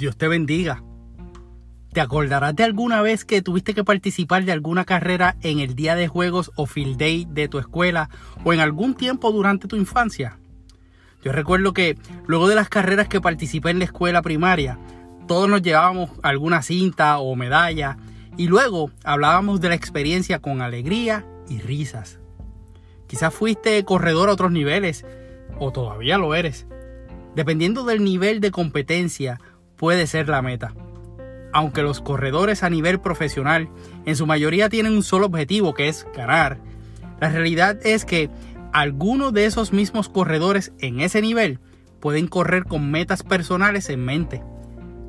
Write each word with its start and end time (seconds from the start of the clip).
Dios 0.00 0.16
te 0.16 0.28
bendiga. 0.28 0.82
¿Te 1.92 2.00
acordarás 2.00 2.56
de 2.56 2.64
alguna 2.64 3.02
vez 3.02 3.26
que 3.26 3.42
tuviste 3.42 3.74
que 3.74 3.84
participar 3.84 4.46
de 4.46 4.52
alguna 4.52 4.86
carrera 4.86 5.36
en 5.42 5.60
el 5.60 5.74
día 5.74 5.94
de 5.94 6.08
juegos 6.08 6.52
o 6.56 6.64
field 6.64 6.96
day 6.96 7.26
de 7.28 7.48
tu 7.48 7.58
escuela 7.58 8.08
o 8.42 8.54
en 8.54 8.60
algún 8.60 8.94
tiempo 8.94 9.30
durante 9.30 9.68
tu 9.68 9.76
infancia? 9.76 10.38
Yo 11.22 11.32
recuerdo 11.32 11.74
que 11.74 11.98
luego 12.26 12.48
de 12.48 12.54
las 12.54 12.70
carreras 12.70 13.08
que 13.08 13.20
participé 13.20 13.70
en 13.70 13.78
la 13.78 13.84
escuela 13.84 14.22
primaria, 14.22 14.78
todos 15.28 15.50
nos 15.50 15.60
llevábamos 15.60 16.10
alguna 16.22 16.62
cinta 16.62 17.18
o 17.18 17.36
medalla 17.36 17.98
y 18.38 18.46
luego 18.46 18.90
hablábamos 19.04 19.60
de 19.60 19.68
la 19.68 19.74
experiencia 19.74 20.38
con 20.38 20.62
alegría 20.62 21.26
y 21.46 21.58
risas. 21.58 22.20
Quizás 23.06 23.34
fuiste 23.34 23.84
corredor 23.84 24.30
a 24.30 24.32
otros 24.32 24.50
niveles 24.50 25.04
o 25.58 25.72
todavía 25.72 26.16
lo 26.16 26.34
eres. 26.34 26.66
Dependiendo 27.36 27.84
del 27.84 28.02
nivel 28.02 28.40
de 28.40 28.50
competencia, 28.50 29.38
puede 29.80 30.06
ser 30.06 30.28
la 30.28 30.42
meta. 30.42 30.74
Aunque 31.54 31.82
los 31.82 32.02
corredores 32.02 32.62
a 32.62 32.68
nivel 32.68 33.00
profesional 33.00 33.70
en 34.04 34.14
su 34.14 34.26
mayoría 34.26 34.68
tienen 34.68 34.92
un 34.92 35.02
solo 35.02 35.24
objetivo 35.24 35.72
que 35.72 35.88
es 35.88 36.06
ganar, 36.14 36.58
la 37.18 37.30
realidad 37.30 37.78
es 37.82 38.04
que 38.04 38.28
algunos 38.74 39.32
de 39.32 39.46
esos 39.46 39.72
mismos 39.72 40.10
corredores 40.10 40.72
en 40.80 41.00
ese 41.00 41.22
nivel 41.22 41.60
pueden 41.98 42.28
correr 42.28 42.64
con 42.64 42.90
metas 42.90 43.22
personales 43.22 43.88
en 43.88 44.04
mente. 44.04 44.42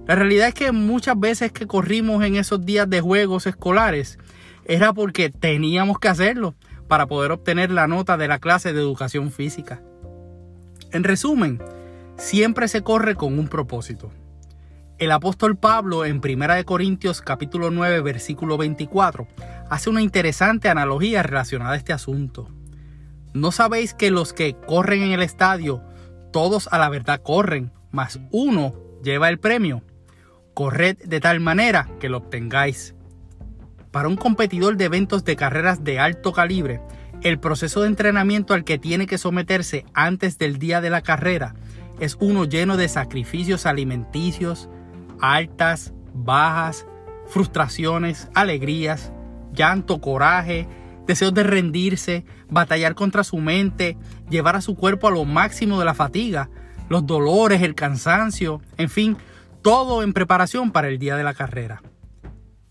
La 0.07 0.15
realidad 0.15 0.48
es 0.48 0.53
que 0.53 0.71
muchas 0.71 1.20
veces 1.20 1.51
que 1.51 1.67
corrimos 1.67 2.23
en 2.23 2.38
esos 2.38 2.65
días 2.65 2.90
de 2.90 3.01
juegos 3.01 3.48
escolares 3.48 4.20
era 4.63 4.93
porque 4.93 5.29
teníamos 5.29 5.99
que 5.99 6.07
hacerlo 6.07 6.55
para 6.88 7.07
poder 7.07 7.31
obtener 7.31 7.71
la 7.71 7.88
nota 7.88 8.15
de 8.15 8.29
la 8.29 8.40
clase 8.40 8.71
de 8.71 8.79
educación 8.79 9.31
física. 9.31 9.81
En 10.93 11.03
resumen, 11.03 11.62
siempre 12.15 12.70
se 12.70 12.84
corre 12.84 13.15
con 13.15 13.38
un 13.38 13.49
propósito. 13.49 14.13
El 15.02 15.10
apóstol 15.12 15.57
Pablo 15.57 16.05
en 16.05 16.21
1 16.24 16.63
Corintios 16.63 17.24
capítulo 17.24 17.71
9 17.71 18.02
versículo 18.02 18.55
24 18.55 19.27
hace 19.68 19.90
una 19.90 20.04
interesante 20.04 20.70
analogía 20.70 21.24
relacionada 21.24 21.71
a 21.71 21.76
este 21.76 21.91
asunto. 21.91 22.49
¿No 23.34 23.52
sabéis 23.52 23.96
que 23.96 24.12
los 24.12 24.32
que 24.32 24.55
corren 24.68 25.02
en 25.02 25.12
el 25.12 25.24
estadio, 25.24 25.82
todos 26.32 26.70
a 26.71 26.77
la 26.77 26.88
verdad 26.88 27.20
corren, 27.24 27.71
mas 27.90 28.20
uno 28.30 28.76
lleva 29.04 29.30
el 29.30 29.40
premio? 29.40 29.82
Corred 30.54 30.98
de 30.99 31.20
tal 31.20 31.40
manera 31.40 31.90
que 31.99 32.08
lo 32.08 32.18
obtengáis. 32.18 32.93
Para 33.90 34.08
un 34.08 34.18
competidor 34.18 34.77
de 34.77 34.86
eventos 34.86 35.26
de 35.26 35.36
carreras 35.36 35.84
de 35.84 35.99
alto 35.99 36.32
calibre, 36.32 36.80
el 37.24 37.40
proceso 37.40 37.82
de 37.82 37.88
entrenamiento 37.88 38.54
al 38.54 38.63
que 38.63 38.77
tiene 38.77 39.08
que 39.08 39.18
someterse 39.18 39.84
antes 39.96 40.38
del 40.38 40.60
día 40.60 40.80
de 40.80 40.91
la 40.91 41.02
carrera 41.02 41.55
es 41.99 42.18
uno 42.20 42.46
lleno 42.46 42.77
de 42.77 42.88
sacrificios 42.88 43.65
alimenticios, 43.65 44.70
altas, 45.22 45.94
bajas, 46.14 46.86
frustraciones, 47.27 48.30
alegrías, 48.34 49.12
llanto, 49.54 50.02
coraje, 50.02 50.68
deseos 51.08 51.34
de 51.34 51.44
rendirse, 51.44 52.26
batallar 52.50 52.96
contra 52.96 53.24
su 53.24 53.38
mente, 53.38 53.98
llevar 54.30 54.55
a 54.55 54.62
su 54.62 54.76
cuerpo 54.76 55.08
a 55.08 55.12
lo 55.12 55.26
máximo 55.26 55.80
de 55.80 55.86
la 55.86 55.94
fatiga, 55.94 56.49
los 56.90 57.05
dolores, 57.05 57.62
el 57.62 57.76
cansancio, 57.76 58.62
en 58.77 58.90
fin, 58.90 59.18
todo 59.62 60.04
en 60.04 60.14
preparación 60.14 60.72
para 60.72 60.88
el 60.90 60.99
día 60.99 61.16
de 61.16 61.24
la 61.24 61.34
carrera. 61.34 61.82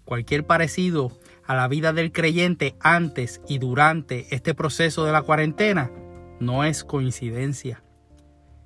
Cualquier 0.04 0.44
parecido 0.44 1.12
a 1.46 1.54
la 1.54 1.68
vida 1.68 1.92
del 1.92 2.12
creyente 2.12 2.76
antes 2.80 3.40
y 3.48 3.58
durante 3.58 4.34
este 4.34 4.54
proceso 4.54 5.04
de 5.04 5.12
la 5.12 5.22
cuarentena 5.22 5.90
no 6.38 6.64
es 6.64 6.84
coincidencia. 6.84 7.82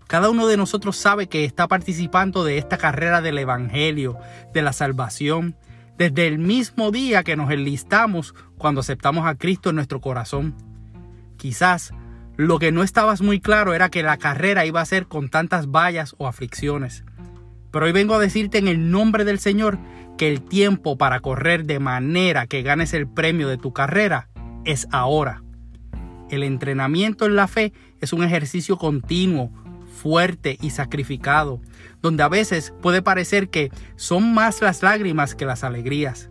Cada 0.06 0.30
uno 0.30 0.46
de 0.46 0.56
nosotros 0.56 0.96
sabe 0.96 1.28
que 1.28 1.44
está 1.44 1.66
participando 1.66 2.44
de 2.44 2.58
esta 2.58 2.76
carrera 2.76 3.20
del 3.20 3.38
Evangelio, 3.38 4.18
de 4.52 4.62
la 4.62 4.72
salvación, 4.72 5.56
desde 5.96 6.26
el 6.26 6.38
mismo 6.38 6.90
día 6.90 7.22
que 7.22 7.36
nos 7.36 7.50
enlistamos 7.50 8.34
cuando 8.58 8.80
aceptamos 8.80 9.26
a 9.26 9.36
Cristo 9.36 9.70
en 9.70 9.76
nuestro 9.76 10.00
corazón. 10.00 10.54
Quizás 11.36 11.92
lo 12.36 12.58
que 12.58 12.72
no 12.72 12.82
estabas 12.82 13.22
muy 13.22 13.40
claro 13.40 13.74
era 13.74 13.90
que 13.90 14.02
la 14.02 14.16
carrera 14.16 14.66
iba 14.66 14.80
a 14.80 14.86
ser 14.86 15.06
con 15.06 15.28
tantas 15.28 15.70
vallas 15.70 16.14
o 16.18 16.26
aflicciones. 16.26 17.04
Pero 17.70 17.86
hoy 17.86 17.92
vengo 17.92 18.14
a 18.14 18.18
decirte 18.18 18.58
en 18.58 18.68
el 18.68 18.90
nombre 18.90 19.24
del 19.24 19.38
Señor 19.38 19.78
que 20.18 20.28
el 20.28 20.42
tiempo 20.42 20.98
para 20.98 21.20
correr 21.20 21.64
de 21.64 21.78
manera 21.78 22.46
que 22.46 22.62
ganes 22.62 22.92
el 22.92 23.08
premio 23.08 23.48
de 23.48 23.56
tu 23.56 23.72
carrera 23.72 24.28
es 24.64 24.86
ahora. 24.90 25.42
El 26.30 26.42
entrenamiento 26.42 27.26
en 27.26 27.36
la 27.36 27.46
fe 27.46 27.72
es 28.00 28.12
un 28.12 28.24
ejercicio 28.24 28.78
continuo, 28.78 29.52
fuerte 29.94 30.58
y 30.60 30.70
sacrificado, 30.70 31.60
donde 32.02 32.22
a 32.22 32.28
veces 32.28 32.74
puede 32.82 33.00
parecer 33.00 33.48
que 33.48 33.70
son 33.96 34.34
más 34.34 34.60
las 34.60 34.82
lágrimas 34.82 35.34
que 35.34 35.46
las 35.46 35.64
alegrías. 35.64 36.30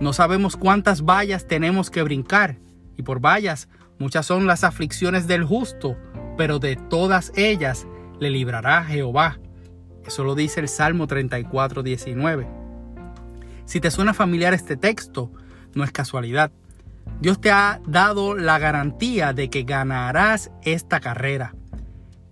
No 0.00 0.12
sabemos 0.12 0.56
cuántas 0.56 1.02
vallas 1.02 1.46
tenemos 1.46 1.90
que 1.90 2.02
brincar, 2.02 2.58
y 2.96 3.02
por 3.02 3.20
vallas 3.20 3.68
muchas 3.98 4.24
son 4.24 4.46
las 4.46 4.64
aflicciones 4.64 5.26
del 5.26 5.44
justo, 5.44 5.96
pero 6.38 6.58
de 6.58 6.76
todas 6.76 7.32
ellas 7.36 7.86
le 8.20 8.30
librará 8.30 8.84
Jehová. 8.84 9.38
Eso 10.06 10.24
lo 10.24 10.34
dice 10.34 10.60
el 10.60 10.68
Salmo 10.68 11.06
34, 11.06 11.82
19. 11.82 12.48
Si 13.64 13.80
te 13.80 13.90
suena 13.90 14.14
familiar 14.14 14.54
este 14.54 14.76
texto, 14.76 15.30
no 15.74 15.84
es 15.84 15.92
casualidad. 15.92 16.50
Dios 17.20 17.40
te 17.40 17.50
ha 17.50 17.80
dado 17.86 18.36
la 18.36 18.58
garantía 18.58 19.32
de 19.32 19.50
que 19.50 19.62
ganarás 19.62 20.50
esta 20.62 21.00
carrera. 21.00 21.54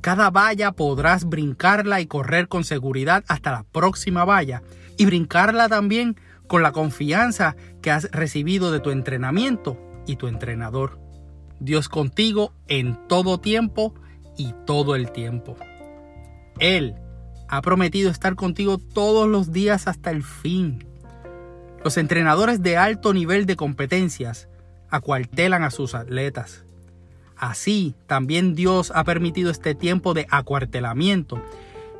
Cada 0.00 0.30
valla 0.30 0.72
podrás 0.72 1.26
brincarla 1.26 2.00
y 2.00 2.06
correr 2.06 2.48
con 2.48 2.64
seguridad 2.64 3.22
hasta 3.28 3.52
la 3.52 3.64
próxima 3.64 4.24
valla 4.24 4.62
y 4.96 5.04
brincarla 5.04 5.68
también 5.68 6.16
con 6.46 6.62
la 6.62 6.72
confianza 6.72 7.54
que 7.82 7.90
has 7.90 8.10
recibido 8.10 8.72
de 8.72 8.80
tu 8.80 8.90
entrenamiento 8.90 9.78
y 10.06 10.16
tu 10.16 10.26
entrenador. 10.26 10.98
Dios 11.60 11.90
contigo 11.90 12.54
en 12.66 12.98
todo 13.08 13.40
tiempo 13.40 13.94
y 14.38 14.54
todo 14.66 14.94
el 14.94 15.12
tiempo. 15.12 15.56
Él 16.58 16.94
ha 17.48 17.60
prometido 17.60 18.10
estar 18.10 18.36
contigo 18.36 18.78
todos 18.78 19.28
los 19.28 19.52
días 19.52 19.86
hasta 19.86 20.10
el 20.10 20.22
fin. 20.22 20.86
Los 21.84 21.98
entrenadores 21.98 22.62
de 22.62 22.78
alto 22.78 23.12
nivel 23.12 23.44
de 23.44 23.56
competencias 23.56 24.48
acuartelan 24.88 25.62
a 25.62 25.70
sus 25.70 25.94
atletas 25.94 26.64
Así 27.40 27.94
también 28.06 28.54
Dios 28.54 28.92
ha 28.94 29.02
permitido 29.02 29.50
este 29.50 29.74
tiempo 29.74 30.12
de 30.12 30.26
acuartelamiento 30.30 31.42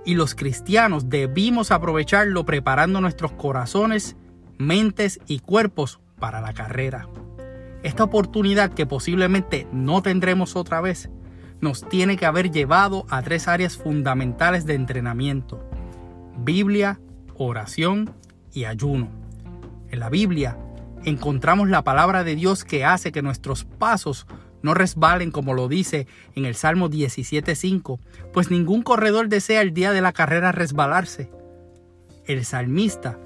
y 0.05 0.15
los 0.15 0.35
cristianos 0.35 1.09
debimos 1.09 1.71
aprovecharlo 1.71 2.45
preparando 2.45 3.01
nuestros 3.01 3.33
corazones, 3.33 4.17
mentes 4.59 5.19
y 5.27 5.39
cuerpos 5.39 5.99
para 6.19 6.43
la 6.43 6.53
carrera. 6.53 7.09
Esta 7.83 8.05
oportunidad 8.05 8.75
que 8.75 8.85
posiblemente 8.85 9.67
no 9.73 10.03
tendremos 10.03 10.57
otra 10.57 10.83
vez 10.83 11.09
nos 11.63 11.89
tiene 11.89 12.19
que 12.19 12.27
haber 12.27 12.51
llevado 12.51 13.07
a 13.09 13.23
tres 13.23 13.49
áreas 13.49 13.79
fundamentales 13.79 14.67
de 14.67 14.75
entrenamiento. 14.75 15.63
Biblia, 16.37 17.01
oración 17.35 18.15
y 18.53 18.65
ayuno. 18.65 19.09
En 19.91 20.01
la 20.01 20.11
Biblia 20.11 20.59
encontramos 21.05 21.71
la 21.71 21.83
palabra 21.83 22.25
de 22.25 22.35
Dios 22.35 22.63
que 22.63 22.85
hace 22.85 23.11
que 23.11 23.23
nuestros 23.23 23.65
pasos 23.65 24.27
no 24.63 24.75
resbalen 24.75 25.31
como 25.31 25.55
lo 25.55 25.69
dice 25.69 26.07
en 26.35 26.45
el 26.45 26.55
Salmo 26.55 26.91
17.5, 26.91 27.99
pues 28.33 28.51
ningún 28.51 28.83
corredor 28.83 29.29
desea 29.29 29.63
el 29.63 29.73
día 29.73 29.93
de 29.93 30.01
la 30.01 30.13
carrera 30.13 30.53
resbalarse. 30.53 31.31
El 32.27 32.45
salmista 32.45 33.19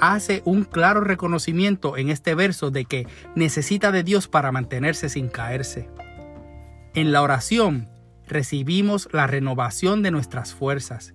hace 0.00 0.42
un 0.44 0.64
claro 0.64 1.00
reconocimiento 1.00 1.96
en 1.96 2.08
este 2.08 2.34
verso 2.34 2.70
de 2.70 2.84
que 2.84 3.06
necesita 3.34 3.92
de 3.92 4.02
Dios 4.02 4.28
para 4.28 4.52
mantenerse 4.52 5.08
sin 5.08 5.28
caerse. 5.28 5.88
En 6.94 7.12
la 7.12 7.22
oración 7.22 7.88
recibimos 8.26 9.08
la 9.12 9.26
renovación 9.26 10.02
de 10.02 10.10
nuestras 10.10 10.54
fuerzas. 10.54 11.14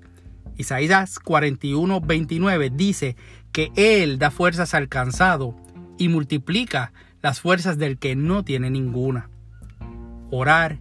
Isaías 0.57 1.19
41:29 1.19 2.71
dice 2.71 3.15
que 3.51 3.71
Él 3.75 4.19
da 4.19 4.31
fuerzas 4.31 4.73
al 4.73 4.87
cansado 4.87 5.55
y 5.97 6.09
multiplica 6.09 6.93
las 7.21 7.39
fuerzas 7.39 7.77
del 7.77 7.97
que 7.97 8.15
no 8.15 8.43
tiene 8.43 8.69
ninguna. 8.69 9.29
Orar 10.35 10.79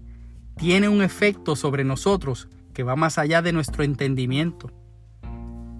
tiene 0.57 0.89
un 0.89 1.03
efecto 1.03 1.57
sobre 1.57 1.85
nosotros 1.85 2.49
que 2.73 2.85
va 2.85 2.97
más 2.97 3.19
allá 3.19 3.43
de 3.43 3.53
nuestro 3.53 3.85
entendimiento. 3.85 4.71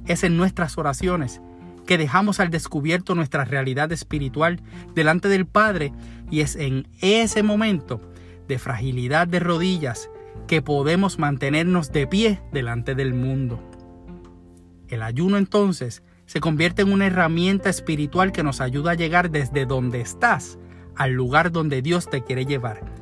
Es 0.05 0.25
en 0.25 0.37
nuestras 0.37 0.77
oraciones 0.77 1.41
que 1.87 1.97
dejamos 1.97 2.39
al 2.39 2.51
descubierto 2.51 3.15
nuestra 3.15 3.47
realidad 3.47 3.91
espiritual 3.91 4.61
delante 4.95 5.29
del 5.29 5.47
Padre 5.47 5.91
y 6.31 6.41
es 6.41 6.55
en 6.55 6.87
ese 7.01 7.43
momento 7.43 8.03
de 8.47 8.59
fragilidad 8.59 9.27
de 9.27 9.41
rodillas 9.41 10.11
que 10.47 10.61
podemos 10.61 11.19
mantenernos 11.19 11.93
de 11.93 12.07
pie 12.07 12.43
delante 12.53 12.95
del 12.95 13.15
mundo. 13.15 13.59
El 14.89 15.03
ayuno 15.03 15.39
entonces 15.39 16.03
se 16.27 16.41
convierte 16.41 16.83
en 16.83 16.93
una 16.93 17.07
herramienta 17.07 17.71
espiritual 17.71 18.33
que 18.33 18.43
nos 18.43 18.61
ayuda 18.61 18.91
a 18.91 18.97
llegar 18.97 19.31
desde 19.31 19.65
donde 19.65 20.03
estás 20.03 20.59
al 20.95 21.13
lugar 21.13 21.53
donde 21.53 21.81
Dios 21.81 22.11
te 22.11 22.23
quiere 22.23 22.45
llevar 22.45 23.02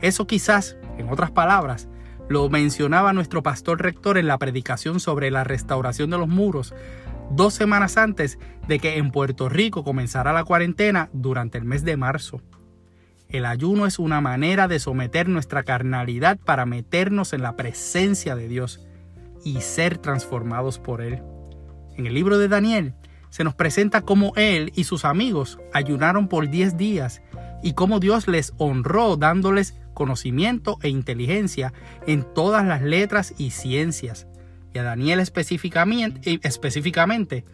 eso 0.00 0.26
quizás, 0.26 0.76
en 0.98 1.08
otras 1.08 1.30
palabras, 1.30 1.88
lo 2.28 2.48
mencionaba 2.48 3.12
nuestro 3.12 3.42
pastor 3.42 3.82
rector 3.82 4.18
en 4.18 4.26
la 4.26 4.38
predicación 4.38 5.00
sobre 5.00 5.30
la 5.30 5.44
restauración 5.44 6.10
de 6.10 6.18
los 6.18 6.28
muros 6.28 6.74
dos 7.30 7.54
semanas 7.54 7.96
antes 7.96 8.38
de 8.66 8.78
que 8.78 8.98
en 8.98 9.10
Puerto 9.10 9.48
Rico 9.48 9.84
comenzara 9.84 10.32
la 10.32 10.44
cuarentena 10.44 11.10
durante 11.12 11.58
el 11.58 11.64
mes 11.64 11.84
de 11.84 11.96
marzo. 11.96 12.40
El 13.28 13.44
ayuno 13.44 13.86
es 13.86 13.98
una 13.98 14.20
manera 14.20 14.68
de 14.68 14.78
someter 14.78 15.28
nuestra 15.28 15.62
carnalidad 15.62 16.38
para 16.38 16.64
meternos 16.64 17.32
en 17.32 17.42
la 17.42 17.56
presencia 17.56 18.34
de 18.34 18.48
Dios 18.48 18.86
y 19.44 19.60
ser 19.60 19.98
transformados 19.98 20.78
por 20.78 21.02
Él. 21.02 21.22
En 21.96 22.06
el 22.06 22.14
libro 22.14 22.38
de 22.38 22.48
Daniel 22.48 22.94
se 23.28 23.44
nos 23.44 23.54
presenta 23.54 24.00
cómo 24.00 24.32
Él 24.36 24.72
y 24.74 24.84
sus 24.84 25.04
amigos 25.04 25.58
ayunaron 25.74 26.28
por 26.28 26.48
10 26.48 26.78
días 26.78 27.20
y 27.62 27.74
cómo 27.74 28.00
Dios 28.00 28.28
les 28.28 28.54
honró 28.56 29.16
dándoles 29.16 29.74
conocimiento 29.98 30.78
e 30.82 30.88
inteligencia 30.90 31.72
en 32.06 32.22
todas 32.22 32.64
las 32.64 32.82
letras 32.82 33.34
y 33.36 33.50
ciencias. 33.50 34.28
Y 34.72 34.78
a 34.78 34.84
Daniel 34.84 35.18
específicamente, 35.18 37.44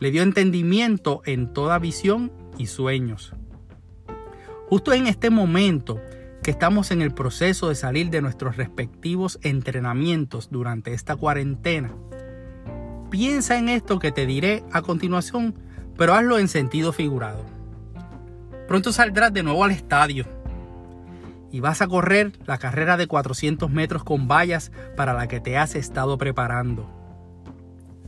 le 0.00 0.10
dio 0.10 0.24
entendimiento 0.24 1.22
en 1.24 1.52
toda 1.52 1.78
visión 1.78 2.32
y 2.58 2.66
sueños. 2.66 3.32
Justo 4.68 4.92
en 4.92 5.06
este 5.06 5.30
momento 5.30 6.00
que 6.42 6.50
estamos 6.50 6.90
en 6.90 7.00
el 7.00 7.14
proceso 7.14 7.68
de 7.68 7.76
salir 7.76 8.10
de 8.10 8.20
nuestros 8.20 8.56
respectivos 8.56 9.38
entrenamientos 9.42 10.48
durante 10.50 10.94
esta 10.94 11.14
cuarentena, 11.14 11.94
piensa 13.08 13.56
en 13.56 13.68
esto 13.68 14.00
que 14.00 14.10
te 14.10 14.26
diré 14.26 14.64
a 14.72 14.82
continuación, 14.82 15.54
pero 15.96 16.14
hazlo 16.14 16.40
en 16.40 16.48
sentido 16.48 16.92
figurado. 16.92 17.44
Pronto 18.66 18.92
saldrás 18.92 19.32
de 19.32 19.44
nuevo 19.44 19.62
al 19.62 19.70
estadio 19.70 20.33
y 21.54 21.60
vas 21.60 21.82
a 21.82 21.86
correr 21.86 22.32
la 22.46 22.58
carrera 22.58 22.96
de 22.96 23.06
400 23.06 23.70
metros 23.70 24.02
con 24.02 24.26
vallas 24.26 24.72
para 24.96 25.12
la 25.12 25.28
que 25.28 25.38
te 25.38 25.56
has 25.56 25.76
estado 25.76 26.18
preparando. 26.18 26.90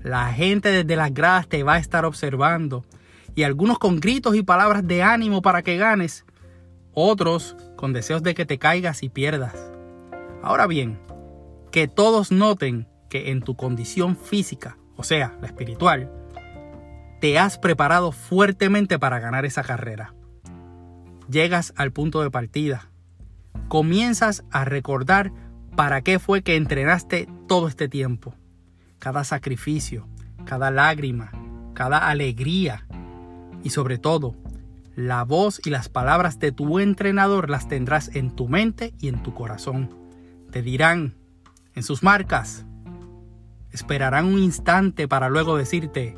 La 0.03 0.33
gente 0.33 0.73
desde 0.73 0.97
las 0.97 1.15
gradas 1.15 1.47
te 1.47 1.63
va 1.63 1.75
a 1.75 1.79
estar 1.79 2.05
observando 2.05 2.85
y 3.37 3.45
algunos 3.45 3.79
con 3.79 4.01
gritos 4.01 4.35
y 4.35 4.43
palabras 4.43 4.85
de 4.85 5.05
ánimo 5.05 5.43
para 5.43 5.63
que 5.63 5.77
ganes, 5.77 6.27
otros 6.93 7.55
con 7.77 7.93
deseos 7.93 8.25
de 8.25 8.35
que 8.35 8.47
te 8.47 8.59
caigas 8.59 9.05
y 9.05 9.11
pierdas. 9.11 9.55
Ahora 10.43 10.67
bien, 10.67 10.99
que 11.71 11.87
todos 11.87 12.33
noten 12.33 12.89
que 13.09 13.31
en 13.31 13.43
tu 13.43 13.55
condición 13.55 14.17
física, 14.17 14.77
o 14.97 15.05
sea, 15.05 15.39
la 15.41 15.47
espiritual, 15.47 16.11
te 17.21 17.39
has 17.39 17.59
preparado 17.59 18.11
fuertemente 18.11 18.99
para 18.99 19.21
ganar 19.21 19.45
esa 19.45 19.63
carrera. 19.63 20.15
Llegas 21.31 21.73
al 21.77 21.93
punto 21.93 22.23
de 22.23 22.31
partida. 22.33 22.91
Comienzas 23.69 24.45
a 24.51 24.65
recordar 24.65 25.33
para 25.77 26.03
qué 26.03 26.19
fue 26.19 26.43
que 26.43 26.57
entrenaste 26.57 27.29
todo 27.49 27.69
este 27.69 27.89
tiempo. 27.89 28.35
Cada 28.99 29.25
sacrificio, 29.25 30.07
cada 30.45 30.71
lágrima, 30.71 31.33
cada 31.75 32.09
alegría 32.09 32.87
y 33.63 33.71
sobre 33.71 33.99
todo 33.99 34.35
la 34.97 35.25
voz 35.25 35.61
y 35.65 35.71
las 35.71 35.91
palabras 35.91 36.39
de 36.39 36.53
tu 36.53 36.79
entrenador 36.79 37.51
las 37.51 37.69
tendrás 37.69 38.09
en 38.15 38.31
tu 38.35 38.49
mente 38.49 38.95
y 38.99 39.09
en 39.09 39.23
tu 39.23 39.35
corazón. 39.35 39.91
Te 40.51 40.63
dirán 40.63 41.15
en 41.75 41.83
sus 41.83 42.03
marcas. 42.03 42.65
Esperarán 43.73 44.25
un 44.25 44.39
instante 44.39 45.07
para 45.07 45.29
luego 45.29 45.59
decirte, 45.59 46.17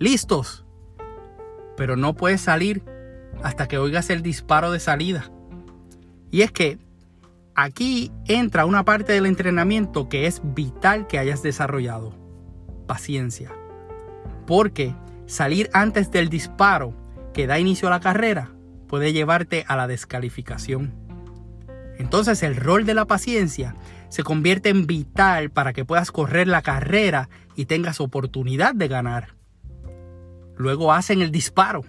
listos. 0.00 0.64
Pero 1.76 1.96
no 1.96 2.14
puedes 2.14 2.40
salir 2.40 2.82
hasta 3.44 3.68
que 3.68 3.78
oigas 3.78 4.10
el 4.10 4.22
disparo 4.22 4.72
de 4.72 4.80
salida. 4.80 5.30
Y 6.32 6.42
es 6.42 6.50
que 6.50 6.78
aquí 7.56 8.12
entra 8.26 8.66
una 8.66 8.84
parte 8.84 9.12
del 9.12 9.26
entrenamiento 9.26 10.08
que 10.08 10.26
es 10.26 10.40
vital 10.44 11.06
que 11.06 11.18
hayas 11.18 11.42
desarrollado. 11.42 12.14
Paciencia. 12.86 13.50
Porque 14.46 14.94
salir 15.26 15.70
antes 15.72 16.10
del 16.10 16.28
disparo 16.28 16.94
que 17.32 17.46
da 17.46 17.58
inicio 17.58 17.88
a 17.88 17.90
la 17.90 18.00
carrera 18.00 18.52
puede 18.86 19.12
llevarte 19.12 19.64
a 19.66 19.74
la 19.74 19.88
descalificación. 19.88 20.94
Entonces 21.98 22.42
el 22.42 22.56
rol 22.56 22.84
de 22.84 22.94
la 22.94 23.06
paciencia 23.06 23.74
se 24.10 24.22
convierte 24.22 24.68
en 24.68 24.86
vital 24.86 25.50
para 25.50 25.72
que 25.72 25.84
puedas 25.84 26.12
correr 26.12 26.46
la 26.46 26.62
carrera 26.62 27.28
y 27.56 27.64
tengas 27.64 28.00
oportunidad 28.00 28.74
de 28.74 28.86
ganar. 28.86 29.34
Luego 30.56 30.92
hacen 30.92 31.22
el 31.22 31.32
disparo. 31.32 31.84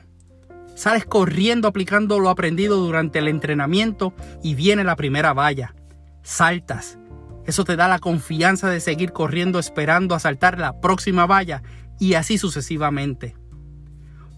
Sales 0.77 1.05
corriendo 1.05 1.67
aplicando 1.67 2.19
lo 2.19 2.29
aprendido 2.29 2.77
durante 2.77 3.17
el 3.17 3.27
entrenamiento 3.29 4.13
y 4.43 4.53
viene 4.53 4.83
la 4.83 4.95
primera 4.95 5.33
valla. 5.33 5.73
Saltas. 6.21 6.99
Eso 7.47 7.63
te 7.63 7.75
da 7.75 7.87
la 7.87 7.97
confianza 7.97 8.69
de 8.69 8.79
seguir 8.79 9.11
corriendo 9.11 9.57
esperando 9.57 10.13
a 10.13 10.19
saltar 10.19 10.59
la 10.59 10.79
próxima 10.79 11.25
valla 11.25 11.63
y 11.99 12.13
así 12.13 12.37
sucesivamente. 12.37 13.35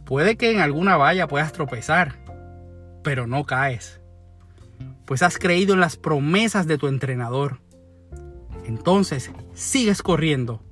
Puede 0.06 0.38
que 0.38 0.54
en 0.54 0.62
alguna 0.62 0.96
valla 0.96 1.28
puedas 1.28 1.52
tropezar, 1.52 2.16
pero 3.04 3.28
no 3.28 3.44
caes, 3.44 4.00
pues 5.04 5.22
has 5.24 5.40
creído 5.40 5.74
en 5.74 5.82
las 5.82 5.98
promesas 5.98 6.68
de 6.68 6.78
tu 6.78 6.88
entrenador. 6.88 7.60
Entonces 8.64 9.30
sigues 9.54 10.02
corriendo, 10.02 10.64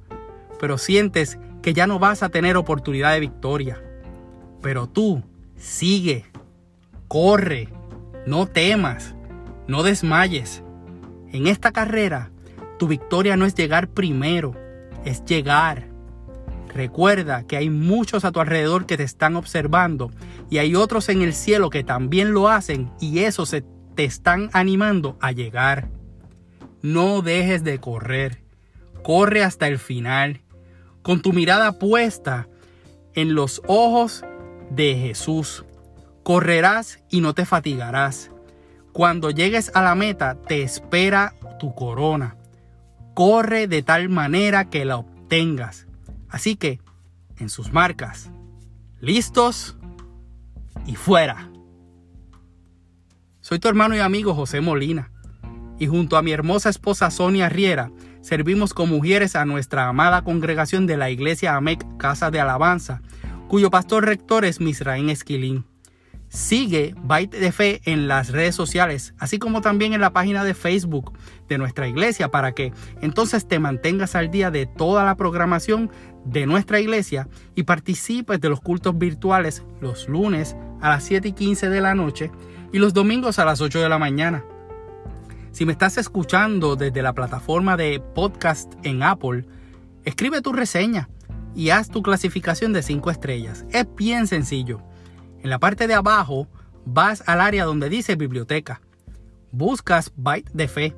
pero 0.61 0.77
sientes 0.77 1.37
que 1.61 1.73
ya 1.73 1.87
no 1.87 1.99
vas 1.99 2.23
a 2.23 2.29
tener 2.29 2.55
oportunidad 2.55 3.11
de 3.11 3.19
victoria. 3.19 3.83
Pero 4.61 4.87
tú 4.87 5.25
sigue, 5.57 6.25
corre, 7.07 7.69
no 8.25 8.47
temas, 8.47 9.15
no 9.67 9.83
desmayes. 9.83 10.63
En 11.31 11.47
esta 11.47 11.71
carrera, 11.71 12.31
tu 12.79 12.87
victoria 12.87 13.35
no 13.35 13.45
es 13.45 13.55
llegar 13.55 13.89
primero, 13.89 14.55
es 15.03 15.25
llegar 15.25 15.97
Recuerda 16.77 17.41
que 17.47 17.57
hay 17.57 17.71
muchos 17.71 18.23
a 18.23 18.31
tu 18.31 18.39
alrededor 18.39 18.85
que 18.85 18.97
te 18.97 19.03
están 19.03 19.35
observando 19.35 20.11
y 20.51 20.59
hay 20.59 20.75
otros 20.75 21.09
en 21.09 21.23
el 21.23 21.33
cielo 21.33 21.71
que 21.71 21.83
también 21.83 22.33
lo 22.33 22.49
hacen 22.49 22.91
y 23.01 23.19
esos 23.19 23.49
te 23.95 24.03
están 24.03 24.51
animando 24.53 25.17
a 25.19 25.31
llegar. 25.31 25.89
No 26.83 27.23
dejes 27.23 27.63
de 27.63 27.79
correr. 27.79 28.43
Corre 29.01 29.43
hasta 29.43 29.67
el 29.67 29.79
final, 29.79 30.41
con 31.01 31.23
tu 31.23 31.33
mirada 31.33 31.79
puesta 31.79 32.47
en 33.15 33.33
los 33.33 33.63
ojos 33.65 34.23
de 34.69 34.95
Jesús. 34.95 35.65
Correrás 36.23 37.03
y 37.09 37.21
no 37.21 37.33
te 37.33 37.45
fatigarás. 37.45 38.31
Cuando 38.91 39.31
llegues 39.31 39.71
a 39.75 39.81
la 39.81 39.95
meta 39.95 40.35
te 40.41 40.63
espera 40.63 41.33
tu 41.59 41.73
corona. 41.75 42.35
Corre 43.13 43.67
de 43.67 43.81
tal 43.81 44.09
manera 44.09 44.69
que 44.69 44.85
la 44.85 44.97
obtengas. 44.97 45.87
Así 46.29 46.55
que, 46.55 46.79
en 47.37 47.49
sus 47.49 47.71
marcas, 47.71 48.29
listos 48.99 49.77
y 50.85 50.95
fuera. 50.95 51.49
Soy 53.41 53.59
tu 53.59 53.67
hermano 53.67 53.95
y 53.95 53.99
amigo 53.99 54.33
José 54.33 54.59
Molina, 54.61 55.11
y 55.79 55.87
junto 55.87 56.17
a 56.17 56.21
mi 56.21 56.31
hermosa 56.31 56.69
esposa 56.69 57.09
Sonia 57.11 57.49
Riera, 57.49 57.91
servimos 58.21 58.73
como 58.73 58.95
mujeres 58.95 59.35
a 59.35 59.45
nuestra 59.45 59.87
amada 59.87 60.23
congregación 60.23 60.85
de 60.85 60.97
la 60.97 61.09
Iglesia 61.09 61.55
AMEC 61.55 61.85
Casa 61.97 62.29
de 62.29 62.41
Alabanza, 62.41 63.01
cuyo 63.47 63.69
pastor 63.69 64.05
rector 64.05 64.45
es 64.45 64.59
Misraín 64.59 65.09
Esquilín. 65.09 65.65
Sigue 66.29 66.93
Byte 67.01 67.39
de 67.39 67.53
Fe 67.53 67.81
en 67.85 68.09
las 68.09 68.31
redes 68.31 68.53
sociales, 68.53 69.13
así 69.17 69.39
como 69.39 69.61
también 69.61 69.93
en 69.93 70.01
la 70.01 70.11
página 70.11 70.43
de 70.43 70.53
Facebook 70.53 71.13
de 71.47 71.57
nuestra 71.57 71.87
iglesia, 71.87 72.29
para 72.29 72.51
que 72.51 72.73
entonces 73.01 73.47
te 73.47 73.59
mantengas 73.59 74.13
al 74.15 74.29
día 74.29 74.51
de 74.51 74.65
toda 74.65 75.05
la 75.05 75.15
programación 75.15 75.89
de 76.25 76.45
nuestra 76.45 76.81
iglesia 76.81 77.29
y 77.55 77.63
participes 77.63 78.41
de 78.41 78.49
los 78.49 78.59
cultos 78.59 78.97
virtuales 78.97 79.63
los 79.79 80.09
lunes 80.09 80.57
a 80.81 80.89
las 80.89 81.05
7 81.05 81.29
y 81.29 81.31
15 81.31 81.69
de 81.69 81.79
la 81.79 81.95
noche 81.95 82.29
y 82.73 82.79
los 82.79 82.93
domingos 82.93 83.39
a 83.39 83.45
las 83.45 83.61
8 83.61 83.79
de 83.79 83.87
la 83.87 83.97
mañana. 83.97 84.43
Si 85.51 85.65
me 85.65 85.71
estás 85.71 85.97
escuchando 85.97 86.75
desde 86.75 87.01
la 87.01 87.13
plataforma 87.13 87.77
de 87.77 88.01
podcast 88.13 88.73
en 88.83 89.01
Apple, 89.01 89.45
escribe 90.03 90.41
tu 90.41 90.51
reseña 90.51 91.07
y 91.55 91.69
haz 91.69 91.89
tu 91.89 92.01
clasificación 92.01 92.73
de 92.73 92.83
5 92.83 93.11
estrellas. 93.11 93.65
Es 93.71 93.87
bien 93.95 94.27
sencillo. 94.27 94.81
En 95.41 95.49
la 95.49 95.59
parte 95.59 95.87
de 95.87 95.93
abajo 95.93 96.47
vas 96.85 97.23
al 97.27 97.41
área 97.41 97.65
donde 97.65 97.89
dice 97.89 98.15
biblioteca. 98.15 98.81
Buscas 99.51 100.11
Byte 100.15 100.51
de 100.53 100.67
Fe. 100.67 100.95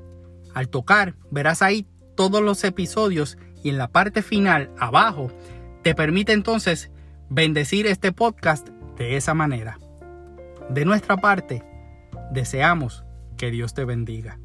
Al 0.53 0.69
tocar 0.69 1.15
verás 1.31 1.61
ahí 1.61 1.87
todos 2.15 2.41
los 2.41 2.63
episodios 2.63 3.37
y 3.63 3.69
en 3.69 3.77
la 3.77 3.87
parte 3.89 4.21
final, 4.21 4.71
abajo, 4.79 5.31
te 5.83 5.95
permite 5.95 6.33
entonces 6.33 6.91
bendecir 7.29 7.87
este 7.87 8.11
podcast 8.11 8.67
de 8.97 9.17
esa 9.17 9.33
manera. 9.33 9.79
De 10.69 10.85
nuestra 10.85 11.17
parte, 11.17 11.63
deseamos 12.31 13.03
que 13.37 13.51
Dios 13.51 13.73
te 13.73 13.85
bendiga. 13.85 14.39